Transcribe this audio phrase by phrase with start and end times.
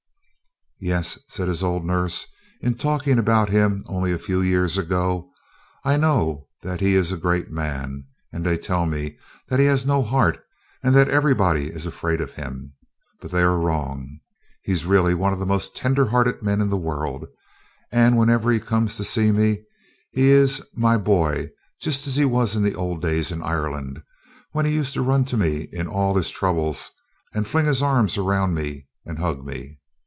[0.83, 2.25] "Yes," said his old nurse,
[2.59, 5.29] in talking about him only a few years ago,
[5.83, 9.85] "I know that he is a great man; and they tell me that he has
[9.85, 10.43] no heart,
[10.81, 12.73] and that everybody is afraid of him;
[13.19, 14.17] but they are wrong.
[14.63, 17.27] He is really one of the most tender hearted men in the world;
[17.91, 19.61] and whenever he comes to see me,
[20.09, 24.01] he is 'my boy' just as he was in the old days in Ireland,
[24.51, 26.89] when he used to run to me in all his troubles,
[27.35, 29.77] and fling his arms around me and hug me.